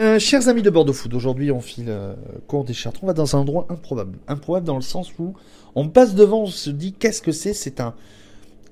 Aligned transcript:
Euh, 0.00 0.18
chers 0.18 0.48
amis 0.48 0.62
de 0.62 0.70
Bordeaux 0.70 0.94
Food, 0.94 1.12
aujourd'hui 1.12 1.52
on 1.52 1.60
file 1.60 1.90
euh, 1.90 2.14
cours 2.46 2.64
des 2.64 2.72
Chartres. 2.72 3.04
On 3.04 3.06
va 3.06 3.12
dans 3.12 3.36
un 3.36 3.40
endroit 3.40 3.66
improbable. 3.68 4.18
Improbable 4.26 4.66
dans 4.66 4.76
le 4.76 4.80
sens 4.80 5.12
où 5.18 5.34
on 5.74 5.90
passe 5.90 6.14
devant, 6.14 6.44
on 6.44 6.46
se 6.46 6.70
dit 6.70 6.94
qu'est-ce 6.94 7.20
que 7.20 7.30
c'est? 7.30 7.52
C'est 7.52 7.78
un 7.78 7.94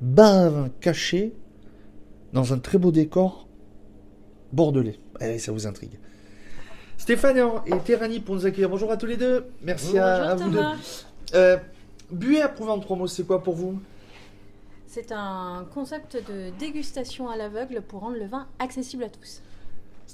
bar 0.00 0.68
caché 0.80 1.34
dans 2.32 2.54
un 2.54 2.58
très 2.58 2.78
beau 2.78 2.90
décor 2.90 3.46
bordelais. 4.52 4.98
Allez, 5.20 5.38
ça 5.38 5.52
vous 5.52 5.66
intrigue. 5.66 5.98
Stéphane 6.96 7.36
et 7.66 7.78
Terani 7.84 8.20
pour 8.20 8.34
nous 8.34 8.46
accueillir. 8.46 8.70
Bonjour 8.70 8.90
à 8.90 8.96
tous 8.96 9.04
les 9.04 9.18
deux. 9.18 9.44
Merci 9.60 9.98
à, 9.98 10.30
à 10.30 10.34
vous 10.36 10.48
deux. 10.48 10.64
Euh, 11.34 11.58
Buet 12.10 12.40
approuvé 12.40 12.70
en 12.70 12.78
trois 12.78 12.96
mots, 12.96 13.06
c'est 13.06 13.24
quoi 13.24 13.42
pour 13.42 13.56
vous? 13.56 13.78
C'est 14.86 15.12
un 15.12 15.66
concept 15.74 16.16
de 16.16 16.50
dégustation 16.58 17.28
à 17.28 17.36
l'aveugle 17.36 17.82
pour 17.82 18.00
rendre 18.00 18.16
le 18.16 18.26
vin 18.26 18.46
accessible 18.58 19.04
à 19.04 19.10
tous. 19.10 19.42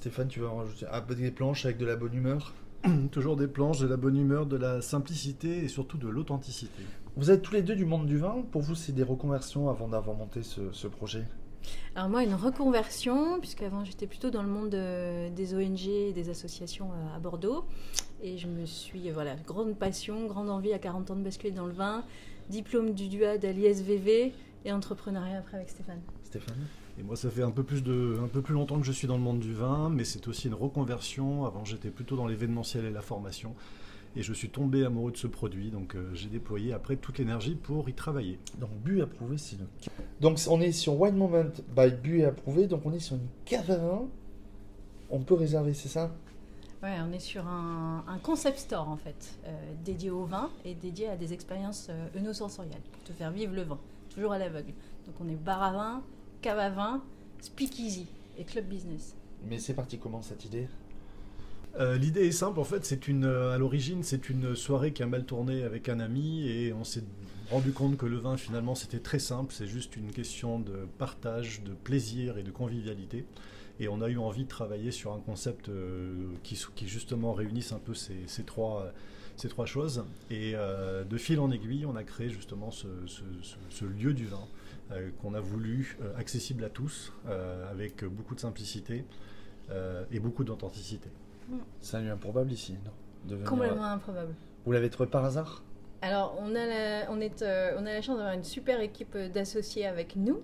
Stéphane, 0.07 0.29
tu 0.29 0.39
vas 0.39 0.51
en 0.51 0.59
rajouter 0.59 0.87
des 1.17 1.33
planches 1.33 1.65
avec 1.65 1.79
de 1.79 1.85
la 1.85 1.97
bonne 1.97 2.15
humeur 2.15 2.55
Toujours 3.11 3.35
des 3.35 3.49
planches, 3.49 3.81
de 3.81 3.89
la 3.89 3.97
bonne 3.97 4.17
humeur, 4.17 4.47
de 4.47 4.57
la 4.57 4.81
simplicité 4.81 5.65
et 5.65 5.67
surtout 5.67 5.99
de 5.99 6.07
l'authenticité. 6.07 6.85
Vous 7.17 7.33
êtes 7.33 7.43
tous 7.43 7.55
les 7.55 7.63
deux 7.63 7.75
du 7.75 7.85
monde 7.87 8.07
du 8.07 8.17
vin. 8.17 8.45
Pour 8.53 8.63
vous, 8.63 8.77
c'est 8.77 8.93
des 8.93 9.03
reconversions 9.03 9.69
avant 9.69 9.89
d'avoir 9.89 10.17
monté 10.17 10.45
ce, 10.45 10.71
ce 10.71 10.87
projet? 10.87 11.25
Alors 11.97 12.09
moi, 12.09 12.23
une 12.23 12.35
reconversion, 12.35 13.41
puisqu'avant 13.41 13.85
j'étais 13.85 14.07
plutôt 14.07 14.31
dans 14.31 14.45
le 14.45 14.49
monde 14.49 14.71
de- 14.71 15.29
des 15.31 15.55
ONG 15.57 15.89
et 15.89 16.13
des 16.13 16.31
associations 16.31 16.91
euh, 16.93 17.17
à 17.17 17.19
Bordeaux. 17.19 17.65
Et 18.23 18.39
je 18.39 18.47
me 18.47 18.65
suis, 18.65 19.11
euh, 19.11 19.13
voilà, 19.13 19.35
grande 19.35 19.77
passion, 19.77 20.27
grande 20.27 20.51
envie 20.51 20.73
à 20.73 20.79
40 20.79 21.11
ans 21.11 21.17
de 21.17 21.25
basculer 21.25 21.51
dans 21.51 21.67
le 21.67 21.73
vin, 21.73 22.05
diplôme 22.49 22.95
du 22.95 23.09
DUAD 23.09 23.45
à 23.45 23.51
l'ISVV 23.51 24.33
et 24.67 24.73
entrepreneuriat 24.73 25.39
après 25.39 25.57
avec 25.57 25.69
Stéphane. 25.69 26.01
Stéphane? 26.23 26.65
Et 26.99 27.03
moi, 27.03 27.17
ça 27.17 27.31
fait 27.31 27.43
un 27.43 27.51
peu, 27.51 27.63
plus 27.63 27.83
de, 27.83 28.19
un 28.23 28.29
peu 28.29 28.41
plus 28.41 28.55
longtemps 28.55 28.81
que 28.81 28.87
je 28.87 28.93
suis 28.93 29.07
dans 29.07 29.17
le 29.17 29.23
monde 29.23 29.41
du 29.41 29.53
vin, 29.53 29.91
mais 29.91 30.05
c'est 30.05 30.27
aussi 30.29 30.49
une 30.49 30.55
reconversion. 30.55 31.45
Avant, 31.45 31.65
j'étais 31.65 31.91
plutôt 31.91 32.17
dans 32.17 32.27
l'événementiel 32.27 32.85
et 32.87 32.91
la 32.91 33.03
formation. 33.03 33.55
Et 34.19 34.23
je 34.23 34.33
suis 34.33 34.49
tombé 34.49 34.83
amoureux 34.83 35.13
de 35.13 35.19
ce 35.19 35.27
produit, 35.27 35.71
donc 35.71 35.95
euh, 35.95 36.09
j'ai 36.15 36.31
déployé 36.31 36.73
après 36.73 36.97
toute 36.97 37.19
l'énergie 37.19 37.55
pour 37.55 37.87
y 37.91 37.93
travailler. 37.93 38.39
Donc 38.59 38.71
Buet 38.83 39.03
approuvé, 39.03 39.37
c'est 39.37 39.59
le. 39.59 39.67
Donc 40.23 40.39
on 40.49 40.59
est 40.63 40.73
sur 40.73 40.99
Wine 40.99 41.17
Moment 41.17 41.51
by 41.77 41.91
Buet 41.91 42.25
approuvé. 42.25 42.67
Donc 42.67 42.87
on 42.87 42.95
est 42.95 42.99
sur 42.99 43.17
une 43.17 43.29
cave 43.45 43.71
à 43.71 43.77
vin. 43.77 44.07
On 45.11 45.21
peut 45.21 45.35
réserver, 45.35 45.75
c'est 45.75 45.91
ça? 45.91 46.11
Ouais, 46.83 46.97
on 47.07 47.13
est 47.13 47.19
sur 47.19 47.47
un, 47.47 48.05
un 48.09 48.19
concept 48.19 48.59
store 48.59 48.89
en 48.89 48.97
fait, 48.97 49.39
euh, 49.45 49.51
dédié 49.85 50.11
au 50.11 50.25
vin 50.25 50.49
et 50.65 50.75
dédié 50.75 51.09
à 51.09 51.17
des 51.17 51.35
expériences 51.35 51.89
euh, 51.91 52.19
œnosensorielles 52.19 52.81
pour 52.93 53.03
te 53.03 53.13
faire 53.13 53.31
vivre 53.31 53.55
le 53.55 53.63
vin, 53.65 53.79
toujours 54.15 54.33
à 54.33 54.39
l'aveugle. 54.39 54.73
Donc 55.07 55.15
on 55.21 55.29
est 55.29 55.37
bar 55.37 55.63
à 55.63 55.73
vin, 55.73 56.03
cave 56.43 56.59
à 56.59 56.71
vin, 56.71 57.03
speakeasy 57.41 58.07
et 58.39 58.45
club 58.45 58.67
business. 58.67 59.15
Mais 59.49 59.59
c'est 59.59 59.75
parti 59.75 59.99
comment 59.99 60.23
cette 60.23 60.45
idée? 60.45 60.69
Euh, 61.79 61.97
L'idée 61.99 62.27
est 62.27 62.33
simple, 62.33 62.59
en 62.59 62.65
fait, 62.65 62.85
c'est 62.85 63.07
une, 63.07 63.25
euh, 63.25 63.55
à 63.55 63.59
l'origine, 63.59 64.03
c'est 64.03 64.31
une 64.31 64.57
soirée 64.57 64.93
qui 64.93 65.03
a 65.03 65.07
mal 65.07 65.25
tourné 65.27 65.63
avec 65.63 65.89
un 65.89 66.01
ami 66.01 66.49
et 66.49 66.73
on 66.73 66.85
s'est 66.85 67.05
rendu 67.51 67.73
compte 67.73 67.97
que 67.99 68.07
le 68.07 68.17
vin, 68.17 68.37
finalement, 68.39 68.75
c'était 68.75 68.99
très 68.99 69.19
simple. 69.19 69.53
C'est 69.55 69.67
juste 69.67 69.95
une 69.97 70.11
question 70.11 70.59
de 70.59 70.87
partage, 70.99 71.63
de 71.63 71.73
plaisir 71.75 72.39
et 72.39 72.43
de 72.43 72.51
convivialité. 72.51 73.27
Et 73.79 73.89
on 73.89 74.01
a 74.01 74.09
eu 74.09 74.17
envie 74.17 74.45
de 74.45 74.49
travailler 74.49 74.91
sur 74.91 75.13
un 75.13 75.21
concept 75.21 75.69
euh, 75.69 76.15
qui, 76.43 76.59
qui 76.75 76.89
justement 76.89 77.35
réunisse 77.35 77.73
un 77.73 77.79
peu 77.79 77.93
ces, 77.93 78.17
ces 78.27 78.43
trois, 78.43 78.91
ces 79.37 79.51
trois 79.51 79.67
choses. 79.67 80.03
Et 80.31 80.53
euh, 80.55 81.05
de 81.05 81.19
fil 81.19 81.39
en 81.41 81.51
aiguille, 81.51 81.85
on 81.85 81.95
a 81.95 82.05
créé 82.05 82.31
justement 82.31 82.71
ce, 82.71 82.87
ce- 83.07 83.21
ce- 83.43 83.57
ce 83.69 83.85
lieu 83.85 84.15
du 84.15 84.25
vin 84.25 84.39
euh, 84.39 84.66
qu'on 85.21 85.35
a 85.35 85.41
voulu 85.41 85.99
euh, 86.01 86.17
accessible 86.17 86.65
à 86.65 86.71
tous, 86.71 87.13
euh, 87.29 87.71
avec 87.71 88.05
beaucoup 88.05 88.35
de 88.35 88.41
simplicité 88.41 89.05
euh, 89.71 90.05
et 90.11 90.21
beaucoup 90.21 90.45
d'authenticité. 90.45 91.09
C'est 91.81 91.97
un 91.97 92.03
lieu 92.03 92.11
improbable 92.11 92.53
ici, 92.53 92.77
non? 92.85 93.37
Complètement 93.45 93.85
improbable. 93.85 94.35
Vous 94.65 94.73
l'avez 94.73 94.91
trouvé 94.91 95.09
par 95.09 95.25
hasard? 95.25 95.63
Alors, 96.03 96.37
on 96.41 96.55
a 96.55 96.67
la, 96.67 97.11
on 97.11 97.21
est, 97.21 97.43
euh, 97.43 97.77
on 97.79 97.87
a 97.87 97.93
la 97.93 98.03
chance 98.03 98.17
d'avoir 98.17 98.35
une 98.35 98.45
super 98.45 98.81
équipe 98.81 99.15
euh, 99.17 99.29
d'associés 99.29 99.87
avec 99.87 100.15
nous. 100.15 100.41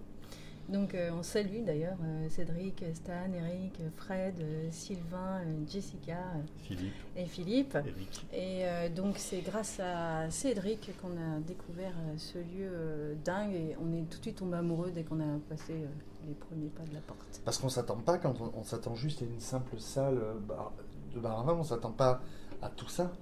Donc, 0.72 0.94
euh, 0.94 1.10
on 1.12 1.22
salue 1.22 1.65
d'ailleurs 1.66 1.99
euh, 2.03 2.28
Cédric, 2.31 2.83
Stan, 2.94 3.31
Eric, 3.34 3.75
Fred, 3.97 4.34
euh, 4.41 4.69
Sylvain, 4.71 5.41
euh, 5.44 5.65
Jessica 5.69 6.16
Philippe, 6.65 6.94
et 7.16 7.27
Philippe. 7.27 7.75
Eric. 7.75 8.27
Et 8.33 8.65
euh, 8.65 8.88
donc, 8.88 9.19
c'est 9.19 9.43
grâce 9.43 9.78
à 9.81 10.31
Cédric 10.31 10.91
qu'on 11.00 11.11
a 11.11 11.41
découvert 11.47 11.93
euh, 11.99 12.15
ce 12.16 12.38
lieu 12.38 12.71
euh, 12.72 13.15
dingue 13.22 13.55
et 13.55 13.77
on 13.81 13.93
est 13.93 14.09
tout 14.09 14.16
de 14.19 14.22
suite 14.22 14.37
tombé 14.37 14.56
amoureux 14.56 14.91
dès 14.94 15.03
qu'on 15.03 15.21
a 15.21 15.38
passé 15.49 15.72
euh, 15.75 15.87
les 16.27 16.34
premiers 16.34 16.69
pas 16.69 16.84
de 16.84 16.94
la 16.94 17.00
porte. 17.00 17.41
Parce 17.44 17.59
qu'on 17.59 17.69
s'attend 17.69 17.97
pas 17.99 18.16
quand 18.16 18.41
on, 18.41 18.53
on 18.59 18.65
s'attend 18.65 18.94
juste 18.94 19.21
à 19.22 19.27
une 19.27 19.41
simple 19.41 19.78
salle 19.78 20.19
bar- 20.49 20.72
de 21.15 21.21
bar 21.21 21.41
à 21.41 21.43
vin, 21.43 21.53
on 21.55 21.65
s'attend 21.65 21.93
pas 21.93 22.22
à 22.62 22.71
tout 22.71 22.88
ça. 22.88 23.12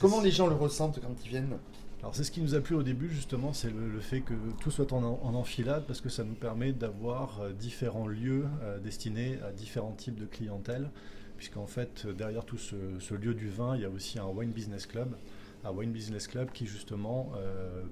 Comment 0.00 0.20
les 0.22 0.30
gens 0.30 0.46
le 0.46 0.54
ressentent 0.54 1.00
quand 1.00 1.14
ils 1.24 1.28
viennent? 1.28 1.58
Alors 2.04 2.14
c'est 2.14 2.24
ce 2.24 2.30
qui 2.30 2.42
nous 2.42 2.54
a 2.54 2.60
plu 2.60 2.74
au 2.74 2.82
début 2.82 3.08
justement, 3.08 3.54
c'est 3.54 3.70
le, 3.70 3.98
fait 3.98 4.20
que 4.20 4.34
tout 4.60 4.70
soit 4.70 4.92
en, 4.92 5.02
en 5.02 5.34
enfilade 5.34 5.84
parce 5.86 6.02
que 6.02 6.10
ça 6.10 6.22
nous 6.22 6.34
permet 6.34 6.74
d'avoir 6.74 7.40
euh, 7.40 7.52
différents 7.54 8.06
lieux 8.06 8.44
euh, 8.62 8.78
destinés 8.78 9.38
à 9.42 9.52
différents 9.52 9.94
types 9.94 10.20
de 10.20 10.26
clientèle. 10.26 10.90
Puisqu'en 11.38 11.66
fait, 11.66 12.04
euh, 12.04 12.12
derrière 12.12 12.44
tout 12.44 12.58
ce, 12.58 13.14
lieu 13.14 13.32
du 13.32 13.48
vin, 13.48 13.74
il 13.74 13.80
y 13.80 13.84
a 13.86 13.88
aussi 13.88 14.18
un 14.18 14.26
Wine 14.26 14.50
Business 14.50 14.84
Club. 14.84 15.16
Un 15.64 15.70
Wine 15.70 15.92
Business 15.92 16.28
Club 16.28 16.50
qui 16.52 16.66
justement 16.66 17.32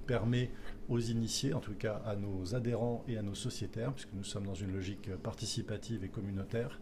permet 0.06 0.50
aux 0.90 1.00
initiés, 1.00 1.54
en 1.54 1.60
tout 1.60 1.72
cas 1.72 2.02
à 2.04 2.14
nos 2.14 2.54
adhérents 2.54 3.02
et 3.08 3.16
à 3.16 3.22
nos 3.22 3.34
sociétaires, 3.34 3.94
puisque 3.94 4.12
nous 4.12 4.24
sommes 4.24 4.44
dans 4.44 4.54
une 4.54 4.74
logique 4.74 5.08
participative 5.22 6.04
et 6.04 6.08
communautaire, 6.08 6.78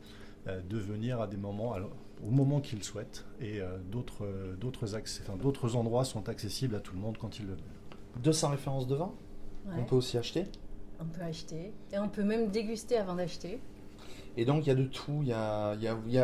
de 0.47 0.79
venir 0.79 1.21
à 1.21 1.27
des 1.27 1.37
moments, 1.37 1.73
alors, 1.73 1.91
au 2.27 2.31
moment 2.31 2.61
qu'ils 2.61 2.83
souhaitent, 2.83 3.25
et 3.41 3.61
euh, 3.61 3.79
d'autres 3.91 4.25
euh, 4.25 4.55
d'autres 4.57 4.95
axes- 4.95 5.21
enfin, 5.23 5.37
d'autres 5.37 5.77
endroits 5.77 6.05
sont 6.05 6.29
accessibles 6.29 6.75
à 6.75 6.81
tout 6.81 6.95
le 6.95 7.01
monde 7.01 7.17
quand 7.19 7.39
ils 7.39 7.47
le 7.47 7.53
veulent. 7.53 8.23
200 8.23 8.49
références 8.51 8.87
de 8.87 8.95
vin 8.97 9.13
Ouais. 9.67 9.75
On 9.79 9.85
peut 9.85 9.97
aussi 9.97 10.17
acheter? 10.17 10.45
On 11.01 11.05
peut 11.05 11.21
acheter 11.23 11.73
et 11.93 11.99
on 11.99 12.09
peut 12.09 12.25
même 12.25 12.49
déguster 12.51 12.97
avant 12.97 13.15
d'acheter. 13.15 13.61
Et 14.37 14.45
donc 14.45 14.65
il 14.65 14.69
y 14.69 14.73
a 14.73 14.75
de 14.75 14.85
tout. 14.85 15.21
Il 15.23 15.29
y 15.29 15.33
a, 15.33 15.75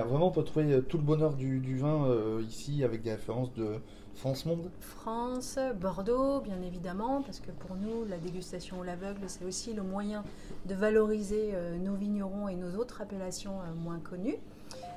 vraiment, 0.03 0.29
on 0.29 0.31
peut 0.31 0.45
trouver 0.45 0.73
euh, 0.73 0.81
tout 0.81 0.97
le 0.97 1.03
bonheur 1.03 1.35
du, 1.35 1.77
vin 1.77 2.07
euh, 2.07 2.43
ici 2.49 2.85
avec 2.85 3.03
des 3.03 3.13
références 3.13 3.53
de 3.55 3.81
France 4.15 4.47
Monde. 4.47 4.71
France, 4.81 5.59
Bordeaux, 5.79 6.41
bien 6.41 6.63
évidemment, 6.63 7.23
parce 7.23 7.41
que 7.41 7.51
pour 7.51 7.77
nous, 7.77 8.05
la 8.09 8.17
dégustation 8.17 8.81
au 8.81 8.85
l'aveugle, 8.85 9.23
c'est 9.27 9.45
aussi 9.45 9.75
le 9.75 9.83
moyen 9.83 10.25
de 10.67 10.75
valoriser 10.75 11.51
euh, 11.53 11.77
nos 11.79 11.95
vignerons 11.95 12.49
et 12.49 12.55
nos 12.55 12.77
autres 12.77 13.03
appellations 13.03 13.59
moins 13.77 13.99
connues. 13.99 14.39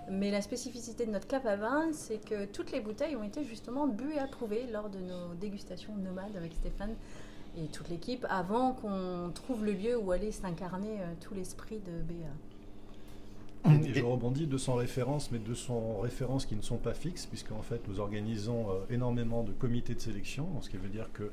Mais 0.10 0.32
la 0.32 0.42
spécificité 0.42 1.06
de 1.06 1.12
notre 1.12 1.28
cave 1.28 1.46
à 1.46 1.56
vin, 1.56 1.92
c'est 1.92 2.18
que 2.18 2.46
toutes 2.46 2.72
les 2.72 2.80
bouteilles 2.80 3.16
ont 3.16 3.24
été 3.24 3.44
justement 3.44 3.88
bues 3.88 4.14
et 4.16 4.20
approuvées 4.20 4.66
lors 4.72 4.90
de 4.90 5.00
nos 5.00 5.36
dégustations 5.40 5.96
nomades 5.96 6.36
avec 6.36 6.54
Stéphane 6.54 6.96
et 7.58 7.68
toute 7.68 7.90
l'équipe, 7.90 8.26
avant 8.30 8.72
qu'on 8.72 9.32
trouve 9.36 9.66
le 9.66 9.74
lieu 9.74 9.98
où 9.98 10.12
allait 10.12 10.32
s'incarner 10.32 10.98
tout 11.20 11.36
l'esprit 11.36 11.80
de 11.80 12.02
BA. 12.02 12.30
Et 13.66 13.94
je 13.94 14.04
rebondis 14.06 14.48
200 14.48 14.76
références, 14.76 15.32
mais 15.32 15.40
200 15.40 16.00
références 16.02 16.46
qui 16.46 16.56
ne 16.56 16.62
sont 16.62 16.78
pas 16.78 16.94
fixes, 16.94 17.26
puisqu'en 17.26 17.62
fait 17.62 17.82
nous 17.88 18.00
organisons 18.00 18.70
euh, 18.72 18.74
énormément 18.90 19.44
de 19.44 19.52
comités 19.52 19.96
de 19.96 20.00
sélection, 20.00 20.48
ce 20.62 20.70
qui 20.70 20.78
veut 20.78 20.88
dire 20.90 21.10
que 21.14 21.32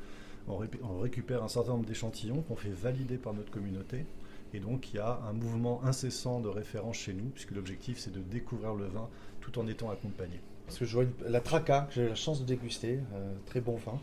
on, 0.49 0.57
ré- 0.57 0.69
on 0.83 0.99
récupère 0.99 1.43
un 1.45 1.49
certain 1.49 1.73
nombre 1.73 1.87
d'échantillons 1.87 2.43
qu'on 2.43 2.57
fait 2.57 2.71
valider 2.71 3.17
par 3.17 3.33
notre 3.33 3.51
communauté. 3.51 4.07
Et 4.55 4.61
donc 4.61 4.93
il 4.93 4.97
y 4.97 4.99
a 5.01 5.21
un 5.29 5.33
mouvement 5.33 5.83
incessant 5.85 6.41
de 6.41 6.49
références 6.49 6.97
chez 6.97 7.13
nous, 7.15 7.29
puisque 7.31 7.53
l'objectif 7.53 7.99
c'est 7.99 8.13
de 8.13 8.21
découvrir 8.21 8.75
le 8.75 8.87
vin 8.87 9.09
tout 9.41 9.59
en 9.59 9.67
étant 9.67 9.91
accompagné. 9.91 10.41
Parce 10.67 10.79
que 10.79 10.85
je 10.85 10.95
vois 10.95 11.05
une- 11.05 11.31
la 11.31 11.41
Traca, 11.41 11.83
que 11.89 11.95
j'ai 11.95 12.03
eu 12.03 12.09
la 12.09 12.15
chance 12.17 12.41
de 12.41 12.45
déguster. 12.47 12.99
euh, 13.15 13.35
très 13.47 13.61
bon 13.61 13.77
vin. 13.77 14.01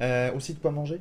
Euh, 0.00 0.32
aussi 0.34 0.54
de 0.54 0.58
quoi 0.60 0.70
manger? 0.70 1.00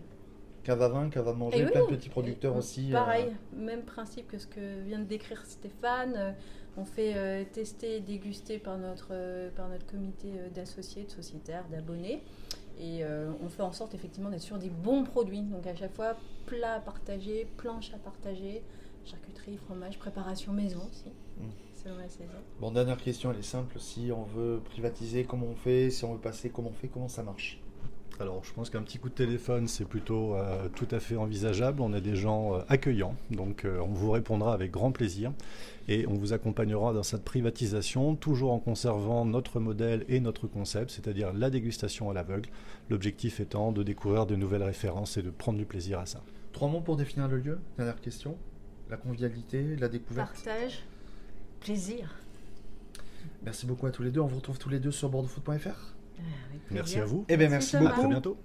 Cave 0.63 0.81
à 0.81 0.87
vin, 0.87 1.09
cave 1.09 1.27
à 1.27 1.33
manger, 1.33 1.65
oui, 1.65 1.71
plein 1.71 1.81
de 1.81 1.87
petits 1.87 2.07
producteurs 2.09 2.55
Et, 2.55 2.57
aussi. 2.57 2.89
euh, 2.89 2.93
Pareil, 2.93 3.33
même 3.53 3.81
principe 3.83 4.27
que 4.29 4.37
ce 4.37 4.47
que 4.47 4.81
vient 4.83 4.99
de 4.99 5.03
décrire 5.03 5.45
Stéphane. 5.45 6.35
On 6.75 6.85
fait 6.85 7.13
euh, 7.15 7.43
tester 7.51 7.97
et 7.97 7.99
déguster 7.99 8.57
par 8.57 8.77
notre, 8.77 9.09
euh, 9.11 9.49
par 9.55 9.69
notre 9.69 9.85
comité 9.85 10.29
euh, 10.35 10.49
d'associés, 10.49 11.03
de 11.03 11.11
sociétaires, 11.11 11.65
d'abonnés. 11.69 12.23
Et 12.79 13.03
euh, 13.03 13.31
on 13.43 13.49
fait 13.49 13.61
en 13.61 13.71
sorte 13.71 13.93
effectivement 13.93 14.29
d'être 14.31 14.41
sur 14.41 14.57
des 14.57 14.69
bons 14.69 15.03
produits. 15.03 15.41
Donc 15.41 15.67
à 15.67 15.75
chaque 15.75 15.93
fois, 15.93 16.17
plat 16.47 16.75
à 16.75 16.79
partager, 16.79 17.47
planche 17.57 17.93
à 17.93 17.97
partager, 17.97 18.63
charcuterie, 19.05 19.57
fromage, 19.57 19.99
préparation 19.99 20.51
maison 20.51 20.81
aussi. 20.89 21.11
Selon 21.75 21.97
la 21.97 22.09
saison. 22.09 22.31
Bon, 22.59 22.71
dernière 22.71 22.97
question, 22.97 23.31
elle 23.31 23.39
est 23.39 23.43
simple. 23.43 23.79
Si 23.79 24.11
on 24.11 24.23
veut 24.23 24.61
privatiser, 24.63 25.25
comment 25.25 25.47
on 25.47 25.55
fait? 25.55 25.89
Si 25.89 26.05
on 26.05 26.13
veut 26.13 26.19
passer, 26.21 26.49
comment 26.49 26.69
on 26.69 26.73
fait? 26.73 26.87
Comment 26.87 27.09
ça 27.09 27.23
marche? 27.23 27.59
Alors, 28.23 28.41
je 28.45 28.53
pense 28.53 28.69
qu'un 28.69 28.83
petit 28.83 28.99
coup 28.99 29.09
de 29.09 29.13
téléphone, 29.13 29.67
c'est 29.67 29.83
plutôt 29.83 30.37
euh, 30.37 30.69
tout 30.75 30.87
à 30.91 31.01
fait 31.01 31.17
envisageable. 31.17 31.81
On 31.81 31.91
a 31.91 31.99
des 31.99 32.15
gens 32.15 32.55
euh, 32.55 32.61
accueillants, 32.69 33.17
donc 33.31 33.65
euh, 33.65 33.81
on 33.81 33.91
vous 33.91 34.11
répondra 34.11 34.53
avec 34.53 34.71
grand 34.71 34.93
plaisir 34.93 35.33
et 35.89 36.07
on 36.07 36.13
vous 36.13 36.31
accompagnera 36.31 36.93
dans 36.93 37.03
cette 37.03 37.25
privatisation, 37.25 38.15
toujours 38.15 38.53
en 38.53 38.59
conservant 38.59 39.25
notre 39.25 39.59
modèle 39.59 40.05
et 40.07 40.21
notre 40.21 40.47
concept, 40.47 40.91
c'est-à-dire 40.91 41.33
la 41.33 41.49
dégustation 41.49 42.09
à 42.09 42.13
l'aveugle. 42.13 42.49
L'objectif 42.89 43.41
étant 43.41 43.73
de 43.73 43.83
découvrir 43.83 44.25
de 44.25 44.37
nouvelles 44.37 44.63
références 44.63 45.17
et 45.17 45.21
de 45.21 45.29
prendre 45.29 45.57
du 45.57 45.65
plaisir 45.65 45.99
à 45.99 46.05
ça. 46.05 46.23
Trois 46.53 46.69
mots 46.69 46.79
pour 46.79 46.95
définir 46.95 47.27
le 47.27 47.39
lieu 47.39 47.59
Dernière 47.75 47.99
question. 47.99 48.37
La 48.89 48.95
convivialité, 48.95 49.75
la 49.75 49.89
découverte. 49.89 50.31
Partage, 50.45 50.85
plaisir. 51.59 52.15
Merci 53.43 53.65
beaucoup 53.65 53.85
à 53.85 53.91
tous 53.91 54.03
les 54.03 54.11
deux. 54.11 54.21
On 54.21 54.27
vous 54.27 54.37
retrouve 54.37 54.59
tous 54.59 54.69
les 54.69 54.79
deux 54.79 54.91
sur 54.91 55.09
bordeauxfoot.fr. 55.09 55.93
Avec 56.49 56.61
Merci 56.71 56.99
à 56.99 57.05
vous. 57.05 57.25
Eh 57.29 57.37
bien, 57.37 57.49
Merci 57.49 57.75
merci 57.75 57.77
Thomas. 57.77 57.89
À 57.89 57.93
très 57.93 58.01
beaucoup. 58.01 58.09
bientôt. 58.09 58.37